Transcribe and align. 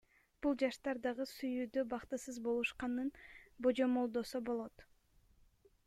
Бул 0.43 0.55
жаштар 0.61 0.99
дагы 1.03 1.27
сүйүүдө 1.31 1.83
бактысыз 1.91 2.39
болушканын 2.47 3.13
божомолдосо 3.67 4.43
болот. 4.49 4.89